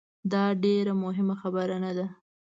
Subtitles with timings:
[0.31, 2.05] داډیره مهمه خبره نه ده